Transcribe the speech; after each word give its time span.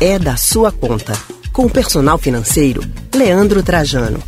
é 0.00 0.16
da 0.16 0.36
sua 0.36 0.70
conta. 0.70 1.12
Com 1.52 1.66
o 1.66 1.70
personal 1.70 2.18
financeiro, 2.18 2.82
Leandro 3.12 3.64
Trajano. 3.64 4.22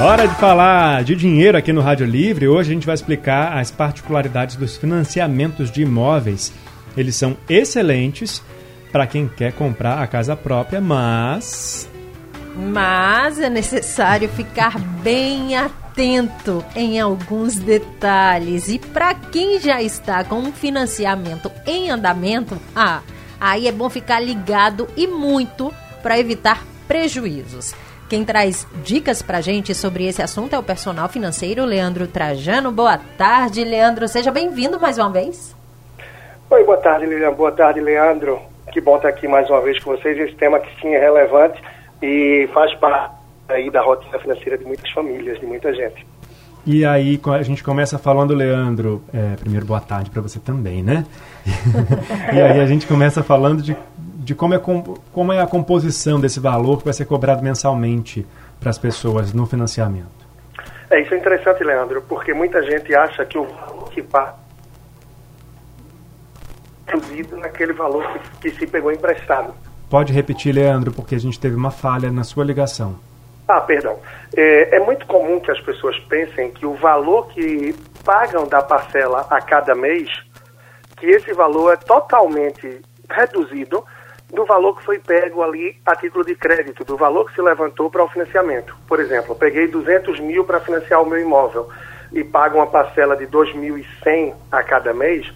Hora 0.00 0.28
de 0.28 0.34
falar 0.36 1.02
de 1.02 1.16
dinheiro 1.16 1.58
aqui 1.58 1.72
no 1.72 1.80
Rádio 1.80 2.06
Livre. 2.06 2.46
Hoje 2.46 2.70
a 2.70 2.74
gente 2.74 2.86
vai 2.86 2.94
explicar 2.94 3.58
as 3.58 3.72
particularidades 3.72 4.54
dos 4.54 4.76
financiamentos 4.76 5.70
de 5.70 5.82
imóveis. 5.82 6.52
Eles 6.96 7.16
são 7.16 7.36
excelentes 7.48 8.40
para 8.92 9.04
quem 9.04 9.26
quer 9.26 9.52
comprar 9.52 10.00
a 10.00 10.06
casa 10.06 10.36
própria, 10.36 10.80
mas. 10.80 11.88
Mas 12.54 13.40
é 13.40 13.50
necessário 13.50 14.28
ficar 14.28 14.78
bem 14.78 15.56
atento 15.56 16.64
em 16.76 17.00
alguns 17.00 17.56
detalhes. 17.56 18.68
E 18.68 18.78
para 18.78 19.12
quem 19.12 19.60
já 19.60 19.82
está 19.82 20.22
com 20.22 20.36
um 20.36 20.52
financiamento 20.52 21.50
em 21.66 21.90
andamento, 21.90 22.56
ah, 22.76 23.00
aí 23.44 23.68
é 23.68 23.72
bom 23.72 23.90
ficar 23.90 24.20
ligado 24.20 24.88
e 24.96 25.06
muito 25.06 25.70
para 26.02 26.18
evitar 26.18 26.64
prejuízos. 26.88 27.74
Quem 28.08 28.24
traz 28.24 28.66
dicas 28.82 29.20
para 29.20 29.42
gente 29.42 29.74
sobre 29.74 30.06
esse 30.06 30.22
assunto 30.22 30.54
é 30.54 30.58
o 30.58 30.62
personal 30.62 31.10
financeiro 31.10 31.66
Leandro 31.66 32.06
Trajano. 32.06 32.72
Boa 32.72 32.98
tarde, 33.18 33.62
Leandro. 33.62 34.08
Seja 34.08 34.30
bem-vindo 34.30 34.80
mais 34.80 34.96
uma 34.96 35.10
vez. 35.10 35.54
Oi, 36.48 36.64
boa 36.64 36.78
tarde, 36.78 37.04
Lilian. 37.04 37.32
Boa 37.32 37.52
tarde, 37.52 37.80
Leandro. 37.80 38.40
Que 38.72 38.80
bom 38.80 38.96
estar 38.96 39.08
aqui 39.08 39.28
mais 39.28 39.48
uma 39.50 39.60
vez 39.60 39.78
com 39.78 39.94
vocês. 39.94 40.18
Esse 40.18 40.34
tema 40.36 40.58
que 40.58 40.80
sim 40.80 40.94
é 40.94 40.98
relevante 40.98 41.62
e 42.02 42.48
faz 42.54 42.74
parte 42.76 43.14
aí 43.48 43.70
da 43.70 43.82
rotina 43.82 44.18
financeira 44.18 44.56
de 44.56 44.64
muitas 44.64 44.90
famílias, 44.90 45.38
de 45.38 45.44
muita 45.44 45.74
gente. 45.74 46.06
E 46.66 46.84
aí 46.84 47.20
a 47.26 47.42
gente 47.42 47.62
começa 47.62 47.98
falando, 47.98 48.34
Leandro, 48.34 49.02
é, 49.12 49.36
primeiro 49.36 49.66
boa 49.66 49.80
tarde 49.80 50.10
para 50.10 50.22
você 50.22 50.38
também, 50.38 50.82
né? 50.82 51.04
e 52.32 52.40
aí 52.40 52.60
a 52.60 52.66
gente 52.66 52.86
começa 52.86 53.22
falando 53.22 53.62
de 53.62 53.76
de 54.24 54.34
como 54.34 54.54
é, 54.54 54.60
como 55.12 55.32
é 55.32 55.40
a 55.40 55.46
composição 55.46 56.18
desse 56.18 56.40
valor 56.40 56.78
que 56.78 56.84
vai 56.84 56.94
ser 56.94 57.04
cobrado 57.04 57.42
mensalmente 57.42 58.26
para 58.58 58.70
as 58.70 58.78
pessoas 58.78 59.34
no 59.34 59.46
financiamento. 59.46 60.24
É, 60.90 61.00
isso 61.00 61.12
é 61.12 61.18
interessante, 61.18 61.62
Leandro, 61.62 62.02
porque 62.08 62.32
muita 62.32 62.62
gente 62.62 62.94
acha 62.94 63.24
que 63.26 63.36
o 63.36 63.44
valor 63.44 63.90
que 63.90 64.02
passa 64.02 64.42
incluído 66.88 67.36
naquele 67.36 67.72
valor 67.72 68.06
que, 68.40 68.50
que 68.50 68.58
se 68.58 68.66
pegou 68.66 68.90
emprestado. 68.92 69.54
Pode 69.90 70.12
repetir, 70.12 70.54
Leandro, 70.54 70.92
porque 70.92 71.14
a 71.14 71.20
gente 71.20 71.38
teve 71.38 71.54
uma 71.54 71.70
falha 71.70 72.10
na 72.10 72.24
sua 72.24 72.44
ligação. 72.44 72.96
Ah, 73.46 73.60
perdão. 73.60 73.98
É, 74.36 74.76
é, 74.76 74.80
muito 74.80 75.06
comum 75.06 75.38
que 75.38 75.50
as 75.50 75.60
pessoas 75.60 75.98
pensem 76.00 76.50
que 76.50 76.64
o 76.64 76.74
valor 76.74 77.28
que 77.28 77.74
pagam 78.04 78.46
da 78.46 78.62
parcela 78.62 79.26
a 79.30 79.40
cada 79.40 79.74
mês, 79.74 80.08
que 80.96 81.06
esse 81.06 81.32
valor 81.32 81.72
é 81.72 81.76
totalmente 81.76 82.80
reduzido 83.10 83.84
do 84.32 84.44
valor 84.46 84.76
que 84.76 84.84
foi 84.84 84.98
pego 84.98 85.42
ali 85.42 85.76
a 85.84 85.94
título 85.94 86.24
de 86.24 86.34
crédito, 86.34 86.84
do 86.84 86.96
valor 86.96 87.26
que 87.26 87.34
se 87.34 87.42
levantou 87.42 87.90
para 87.90 88.02
o 88.02 88.08
financiamento. 88.08 88.74
Por 88.88 88.98
exemplo, 88.98 89.32
eu 89.32 89.36
peguei 89.36 89.68
200 89.68 90.18
mil 90.20 90.44
para 90.44 90.60
financiar 90.60 91.02
o 91.02 91.06
meu 91.06 91.20
imóvel 91.20 91.68
e 92.12 92.24
pago 92.24 92.56
uma 92.56 92.66
parcela 92.66 93.16
de 93.16 93.26
2.100 93.26 94.34
a 94.50 94.62
cada 94.62 94.94
mês, 94.94 95.30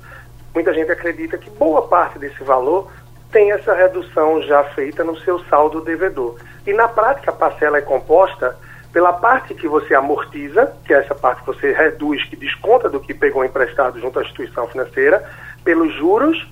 muita 0.55 0.73
gente 0.73 0.91
acredita 0.91 1.36
que 1.36 1.51
boa 1.51 1.86
parte 1.86 2.19
desse 2.19 2.42
valor 2.42 2.91
tem 3.30 3.52
essa 3.52 3.74
redução 3.74 4.42
já 4.42 4.64
feita 4.64 5.04
no 5.04 5.16
seu 5.18 5.38
saldo 5.44 5.80
devedor. 5.80 6.36
E 6.66 6.72
na 6.72 6.88
prática 6.88 7.30
a 7.30 7.34
parcela 7.34 7.78
é 7.78 7.82
composta 7.82 8.56
pela 8.92 9.12
parte 9.12 9.54
que 9.54 9.68
você 9.68 9.94
amortiza, 9.94 10.72
que 10.84 10.94
é 10.94 10.98
essa 10.98 11.14
parte 11.14 11.40
que 11.40 11.46
você 11.46 11.72
reduz, 11.72 12.24
que 12.24 12.36
desconta 12.36 12.88
do 12.88 13.00
que 13.00 13.12
pegou 13.12 13.44
emprestado 13.44 14.00
junto 14.00 14.18
à 14.18 14.22
instituição 14.22 14.66
financeira, 14.66 15.22
pelos 15.62 15.94
juros 15.94 16.50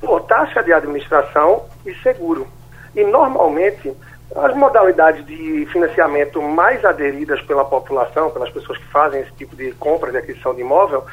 por 0.00 0.22
taxa 0.22 0.62
de 0.62 0.72
administração 0.72 1.64
e 1.84 1.94
seguro. 1.96 2.46
E 2.94 3.02
normalmente 3.02 3.92
as 4.36 4.54
modalidades 4.56 5.24
de 5.26 5.66
financiamento 5.72 6.40
mais 6.42 6.84
aderidas 6.84 7.40
pela 7.42 7.64
população, 7.64 8.30
pelas 8.30 8.50
pessoas 8.50 8.78
que 8.78 8.86
fazem 8.86 9.20
esse 9.20 9.32
tipo 9.32 9.54
de 9.54 9.72
compra 9.72 10.10
de 10.10 10.18
aquisição 10.18 10.54
de 10.54 10.60
imóvel, 10.60 11.04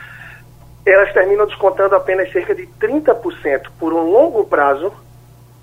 elas 0.85 1.13
terminam 1.13 1.45
descontando 1.45 1.95
apenas 1.95 2.31
cerca 2.31 2.55
de 2.55 2.67
30% 2.79 3.69
por 3.79 3.93
um 3.93 4.09
longo 4.09 4.43
prazo 4.45 4.91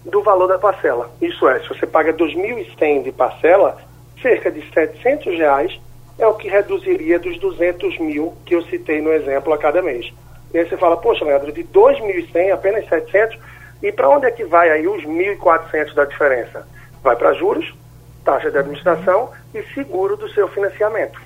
do 0.05 0.23
valor 0.23 0.47
da 0.47 0.59
parcela. 0.59 1.11
Isso 1.21 1.49
é, 1.49 1.61
se 1.61 1.69
você 1.69 1.87
paga 1.87 2.13
2.100 2.13 3.03
de 3.03 3.13
parcela, 3.13 3.79
cerca 4.23 4.51
de 4.51 4.63
700 4.73 5.37
reais 5.39 5.81
é 6.19 6.27
o 6.27 6.35
que 6.35 6.49
reduziria 6.49 7.19
dos 7.19 7.39
200 7.39 7.99
mil 7.99 8.35
que 8.45 8.55
eu 8.55 8.63
citei 8.65 9.01
no 9.01 9.13
exemplo 9.13 9.53
a 9.53 9.59
cada 9.59 9.83
mês. 9.83 10.13
E 10.53 10.59
aí 10.59 10.69
você 10.69 10.77
fala, 10.77 10.97
poxa, 10.97 11.25
Leandro, 11.25 11.53
de 11.53 11.63
2.100 11.65 12.53
apenas 12.53 12.89
700, 12.89 13.39
e 13.83 13.93
para 13.93 14.09
onde 14.09 14.27
é 14.27 14.31
que 14.31 14.45
vai 14.45 14.71
aí 14.71 14.89
os 14.89 15.05
1.400 15.05 15.95
da 15.95 16.05
diferença? 16.05 16.67
Vai 17.03 17.15
para 17.15 17.35
juros, 17.35 17.73
taxa 18.25 18.51
de 18.51 18.59
administração 18.59 19.31
e 19.55 19.63
seguro 19.75 20.17
do 20.17 20.29
seu 20.31 20.49
financiamento. 20.49 21.21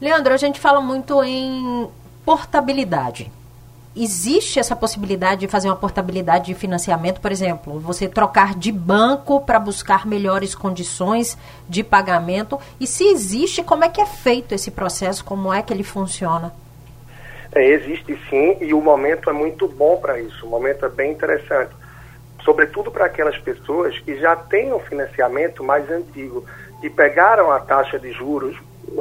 Leandro, 0.00 0.32
a 0.32 0.36
gente 0.36 0.58
fala 0.58 0.80
muito 0.80 1.22
em 1.22 1.88
portabilidade. 2.24 3.30
Existe 3.94 4.58
essa 4.58 4.74
possibilidade 4.74 5.42
de 5.42 5.48
fazer 5.48 5.68
uma 5.68 5.76
portabilidade 5.76 6.46
de 6.46 6.54
financiamento, 6.54 7.20
por 7.20 7.30
exemplo, 7.30 7.78
você 7.78 8.08
trocar 8.08 8.54
de 8.54 8.72
banco 8.72 9.42
para 9.42 9.58
buscar 9.58 10.06
melhores 10.06 10.54
condições 10.54 11.36
de 11.68 11.84
pagamento? 11.84 12.58
E 12.80 12.86
se 12.86 13.04
existe, 13.04 13.62
como 13.62 13.84
é 13.84 13.90
que 13.90 14.00
é 14.00 14.06
feito 14.06 14.54
esse 14.54 14.70
processo? 14.70 15.22
Como 15.22 15.52
é 15.52 15.60
que 15.62 15.72
ele 15.72 15.82
funciona? 15.82 16.54
É, 17.54 17.66
existe 17.66 18.18
sim, 18.30 18.56
e 18.62 18.72
o 18.72 18.80
momento 18.80 19.28
é 19.28 19.32
muito 19.32 19.68
bom 19.68 19.98
para 19.98 20.18
isso, 20.18 20.46
o 20.46 20.48
momento 20.48 20.86
é 20.86 20.88
bem 20.88 21.12
interessante. 21.12 21.72
Sobretudo 22.42 22.90
para 22.90 23.04
aquelas 23.04 23.36
pessoas 23.36 23.98
que 23.98 24.18
já 24.18 24.34
têm 24.34 24.72
um 24.72 24.80
financiamento 24.80 25.62
mais 25.62 25.88
antigo, 25.90 26.46
e 26.82 26.90
pegaram 26.90 27.50
a 27.52 27.60
taxa 27.60 27.98
de 27.98 28.10
juros, 28.10 28.56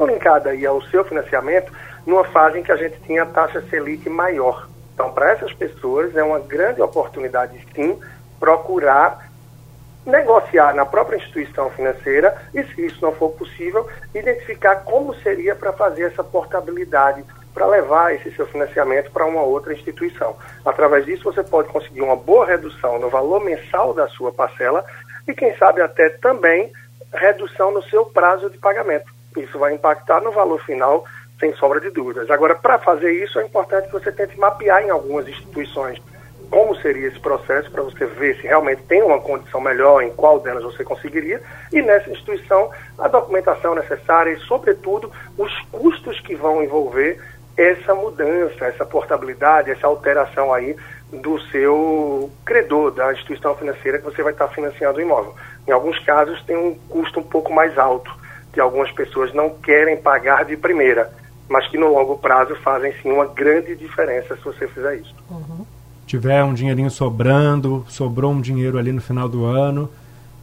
linkada 0.06 0.52
aí 0.52 0.66
ao 0.66 0.82
seu 0.84 1.04
financiamento, 1.04 1.72
numa 2.06 2.24
fase 2.26 2.60
em 2.60 2.64
que 2.64 2.72
a 2.72 2.78
gente 2.78 3.00
tinha 3.02 3.26
taxa 3.26 3.62
Selic 3.70 4.10
maior. 4.10 4.68
Então, 4.94 5.12
para 5.12 5.32
essas 5.32 5.54
pessoas, 5.54 6.16
é 6.16 6.24
uma 6.24 6.40
grande 6.40 6.82
oportunidade, 6.82 7.66
sim, 7.74 8.00
procurar 8.40 9.30
negociar 10.06 10.74
na 10.74 10.86
própria 10.86 11.18
instituição 11.18 11.70
financeira 11.70 12.36
e, 12.54 12.64
se 12.64 12.86
isso 12.86 13.02
não 13.02 13.12
for 13.12 13.30
possível, 13.32 13.88
identificar 14.16 14.78
como 14.78 15.14
seria 15.16 15.56
para 15.56 15.72
fazer 15.74 16.04
essa 16.04 16.24
portabilidade 16.24 17.24
para 17.54 17.68
levar 17.68 18.16
esse 18.16 18.32
seu 18.32 18.48
financiamento 18.48 19.12
para 19.12 19.26
uma 19.26 19.42
outra 19.42 19.74
instituição. 19.74 20.36
Através 20.66 21.06
disso, 21.06 21.24
você 21.24 21.44
pode 21.44 21.68
conseguir 21.70 22.02
uma 22.02 22.16
boa 22.16 22.46
redução 22.46 22.98
no 22.98 23.10
valor 23.10 23.42
mensal 23.42 23.94
da 23.94 24.08
sua 24.08 24.32
parcela 24.32 24.86
e, 25.28 25.34
quem 25.34 25.56
sabe, 25.58 25.82
até 25.82 26.10
também 26.10 26.72
redução 27.14 27.72
no 27.72 27.84
seu 27.84 28.06
prazo 28.06 28.50
de 28.50 28.58
pagamento. 28.58 29.12
Isso 29.38 29.60
vai 29.60 29.74
impactar 29.74 30.22
no 30.22 30.32
valor 30.32 30.62
final, 30.64 31.06
sem 31.42 31.54
sombra 31.56 31.82
de 31.82 31.90
dúvidas. 31.90 32.32
Agora, 32.32 32.56
para 32.56 32.80
fazer 32.80 33.12
isso, 33.12 33.38
é 33.38 33.44
importante 33.44 33.88
que 33.88 33.94
você 33.94 34.12
tente 34.14 34.40
mapear 34.40 34.82
em 34.84 34.90
algumas 34.90 35.28
instituições 35.28 36.02
como 36.50 36.76
seria 36.76 37.08
esse 37.08 37.20
processo 37.20 37.72
para 37.72 37.82
você 37.82 38.06
ver 38.06 38.36
se 38.36 38.44
realmente 38.44 38.84
tem 38.84 39.02
uma 39.02 39.22
condição 39.22 39.62
melhor, 39.62 40.04
em 40.04 40.12
qual 40.12 40.38
delas 40.38 40.64
você 40.64 40.84
conseguiria, 40.84 41.42
e 41.72 41.82
nessa 41.82 42.10
instituição 42.10 42.70
a 43.00 43.08
documentação 43.08 43.74
necessária 43.74 44.32
e, 44.32 44.40
sobretudo, 44.42 45.10
os 45.38 45.60
custos 45.72 46.20
que 46.20 46.36
vão 46.36 46.62
envolver 46.62 47.18
essa 47.56 47.96
mudança, 47.96 48.66
essa 48.66 48.86
portabilidade, 48.86 49.72
essa 49.72 49.88
alteração 49.88 50.54
aí 50.54 50.76
do 51.12 51.40
seu 51.48 52.30
credor, 52.46 52.92
da 52.92 53.14
instituição 53.14 53.56
financeira 53.56 54.00
que 54.00 54.06
você 54.06 54.22
vai 54.22 54.34
estar 54.34 54.50
financiando 54.50 55.00
o 55.00 55.02
imóvel. 55.02 55.34
Em 55.66 55.72
alguns 55.72 56.00
casos 56.00 56.42
tem 56.44 56.58
um 56.58 56.76
custo 56.90 57.22
um 57.22 57.24
pouco 57.24 57.52
mais 57.54 57.78
alto, 57.78 58.12
que 58.52 58.60
algumas 58.60 58.92
pessoas 58.92 59.34
não 59.34 59.50
querem 59.50 59.96
pagar 59.96 60.44
de 60.44 60.58
primeira, 60.58 61.10
mas 61.52 61.68
que 61.68 61.78
no 61.78 61.94
longo 61.94 62.18
prazo 62.18 62.56
fazem 62.64 62.94
sim 63.02 63.12
uma 63.12 63.26
grande 63.26 63.76
diferença 63.76 64.38
se 64.38 64.42
você 64.42 64.66
fizer 64.70 64.96
isso. 64.96 65.14
Uhum. 65.30 65.66
Tiver 66.08 66.42
um 66.46 66.54
dinheirinho 66.54 66.90
sobrando, 66.90 67.86
sobrou 67.90 68.32
um 68.32 68.40
dinheiro 68.40 68.78
ali 68.78 68.94
no 68.94 69.02
final 69.02 69.28
do 69.28 69.44
ano, 69.44 69.92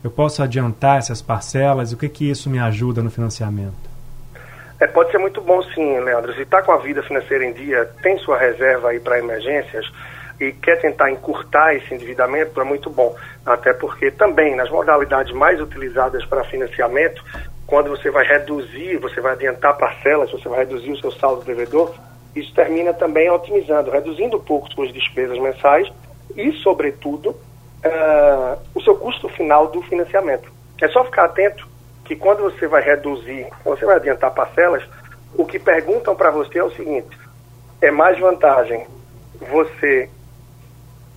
eu 0.05 0.11
posso 0.11 0.43
adiantar 0.43 0.99
essas 0.99 1.23
parcelas? 1.23 1.93
O 1.93 1.97
que 1.97 2.11
que 2.11 2.31
isso 2.31 2.51
me 2.51 2.59
ajuda 2.59 3.03
no 3.03 3.11
financiamento? 3.11 3.89
É, 4.79 4.87
pode 4.87 5.11
ser 5.11 5.19
muito 5.19 5.41
bom 5.41 5.63
sim, 5.63 5.99
Leandro. 5.99 6.35
Se 6.35 6.43
está 6.43 6.63
com 6.63 6.73
a 6.73 6.77
vida 6.77 7.03
financeira 7.03 7.45
em 7.45 7.55
dia, 7.55 7.91
tem 8.03 8.19
sua 8.19 8.39
reserva 8.39 8.91
aí 8.91 9.01
para 9.01 9.19
emergências 9.19 9.91
e 10.39 10.53
quer 10.53 10.77
tentar 10.77 11.11
encurtar 11.11 11.75
esse 11.75 11.93
endividamento, 11.93 12.61
é 12.61 12.65
muito 12.65 12.91
bom. 12.91 13.17
Até 13.47 13.73
porque 13.73 14.11
também 14.11 14.55
nas 14.55 14.71
modalidades 14.71 15.33
mais 15.33 15.59
utilizadas 15.59 16.25
para 16.27 16.45
financiamento, 16.45 17.25
quando 17.69 17.91
você 17.91 18.11
vai 18.11 18.27
reduzir, 18.27 18.97
você 18.97 19.21
vai 19.21 19.33
adiantar 19.33 19.77
parcelas, 19.77 20.33
você 20.33 20.49
vai 20.49 20.61
reduzir 20.61 20.91
o 20.91 20.97
seu 20.97 21.13
saldo 21.13 21.45
devedor, 21.45 21.95
isso 22.35 22.53
termina 22.55 22.95
também 22.95 23.31
otimizando, 23.31 23.91
reduzindo 23.91 24.39
um 24.39 24.41
pouco 24.41 24.73
suas 24.73 24.91
despesas 24.91 25.39
mensais 25.39 25.87
e, 26.35 26.51
sobretudo, 26.63 27.29
uh, 27.29 28.59
o 28.75 28.81
seu 28.81 28.97
custo 28.97 29.29
final 29.29 29.69
do 29.69 29.83
financiamento. 29.83 30.51
É 30.81 30.89
só 30.89 31.05
ficar 31.05 31.27
atento 31.27 31.69
que 32.07 32.17
quando 32.17 32.43
você 32.43 32.67
vai 32.67 32.83
reduzir, 32.83 33.47
você 33.63 33.85
vai 33.85 33.97
adiantar 33.97 34.33
parcelas, 34.33 34.83
o 35.35 35.45
que 35.45 35.59
perguntam 35.59 36.17
para 36.17 36.31
você 36.31 36.59
é 36.59 36.65
o 36.65 36.71
seguinte: 36.71 37.19
é 37.83 37.91
mais 37.91 38.19
vantagem 38.19 38.87
você 39.41 40.09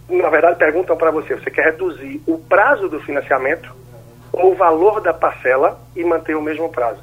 na 0.09 0.29
verdade, 0.29 0.59
perguntam 0.59 0.97
para 0.97 1.11
você: 1.11 1.35
você 1.35 1.49
quer 1.49 1.67
reduzir 1.67 2.21
o 2.27 2.37
prazo 2.37 2.89
do 2.89 2.99
financiamento 2.99 3.73
ou 4.31 4.51
o 4.51 4.55
valor 4.55 5.01
da 5.01 5.13
parcela 5.13 5.79
e 5.95 6.03
manter 6.03 6.35
o 6.35 6.41
mesmo 6.41 6.69
prazo? 6.69 7.01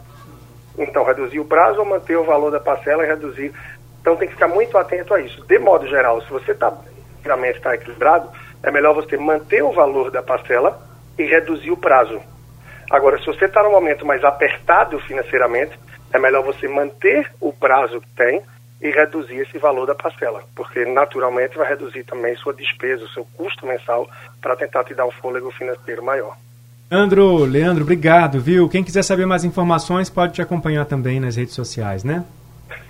Então, 0.78 1.04
reduzir 1.04 1.40
o 1.40 1.44
prazo 1.44 1.80
ou 1.80 1.84
manter 1.84 2.16
o 2.16 2.25
valor 2.25 2.50
da 2.50 2.60
parcela 2.60 3.04
e 3.04 3.08
reduzir. 3.08 3.52
Então, 4.00 4.16
tem 4.16 4.28
que 4.28 4.34
ficar 4.34 4.48
muito 4.48 4.78
atento 4.78 5.12
a 5.12 5.20
isso. 5.20 5.44
De 5.46 5.58
modo 5.58 5.86
geral, 5.88 6.20
se 6.22 6.30
você 6.30 6.52
está 6.52 6.72
está 7.50 7.75
equilibrado, 7.75 8.30
é 8.62 8.70
melhor 8.70 8.94
você 8.94 9.16
manter 9.16 9.62
o 9.62 9.72
valor 9.72 10.10
da 10.10 10.22
parcela 10.22 10.80
e 11.19 11.25
reduzir 11.25 11.70
o 11.70 11.76
prazo. 11.76 12.20
Agora, 12.90 13.19
se 13.19 13.26
você 13.26 13.44
está 13.44 13.62
num 13.62 13.72
momento 13.72 14.06
mais 14.06 14.25
apertado 14.25 14.98
financeiramente, 15.00 15.78
é 16.12 16.19
melhor 16.19 16.42
você 16.42 16.66
manter 16.66 17.30
o 17.40 17.52
prazo 17.52 18.00
que 18.00 18.08
tem 18.16 18.42
e 18.80 18.90
reduzir 18.90 19.36
esse 19.40 19.58
valor 19.58 19.86
da 19.86 19.94
parcela, 19.94 20.42
porque 20.54 20.84
naturalmente 20.86 21.58
vai 21.58 21.69
reduzir 21.69 22.04
também 22.04 22.34
sua 22.36 22.54
despesa, 22.54 23.04
o 23.04 23.08
seu 23.08 23.26
custo 23.36 23.66
mensal, 23.66 24.08
para 24.40 24.56
tentar 24.56 24.84
te 24.84 24.94
dar 24.94 25.04
um 25.04 25.10
fôlego 25.10 25.50
financeiro 25.50 26.02
maior. 26.02 26.36
Leandro, 26.90 27.44
Leandro, 27.44 27.82
obrigado, 27.82 28.40
viu? 28.40 28.69
Quem 28.69 28.82
quiser 28.82 29.02
saber 29.02 29.26
mais 29.26 29.44
informações 29.44 30.08
pode 30.08 30.32
te 30.32 30.43
acompanhar 30.43 30.87
também 30.87 31.20
nas 31.20 31.37
redes 31.37 31.55
sociais, 31.55 32.02
né? 32.02 32.25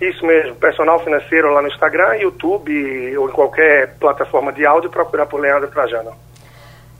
Isso 0.00 0.24
mesmo, 0.24 0.54
personal 0.54 1.02
financeiro 1.02 1.52
lá 1.52 1.60
no 1.60 1.66
Instagram, 1.66 2.14
YouTube 2.16 3.18
ou 3.18 3.28
em 3.28 3.32
qualquer 3.32 3.96
plataforma 3.98 4.52
de 4.52 4.64
áudio, 4.64 4.88
procurar 4.88 5.26
por 5.26 5.40
Leandro 5.40 5.68
Trajano. 5.68 6.12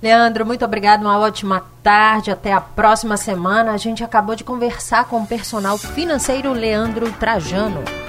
Leandro, 0.03 0.45
muito 0.45 0.65
obrigado, 0.65 1.03
uma 1.03 1.19
ótima 1.21 1.65
tarde, 1.83 2.31
até 2.31 2.53
a 2.53 2.61
próxima 2.61 3.17
semana. 3.17 3.73
A 3.73 3.77
gente 3.77 4.03
acabou 4.03 4.35
de 4.35 4.43
conversar 4.43 5.05
com 5.07 5.23
o 5.23 5.27
personal 5.27 5.79
financeiro 5.79 6.53
Leandro 6.53 7.11
Trajano. 7.13 8.08